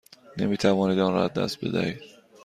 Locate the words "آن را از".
0.99-1.33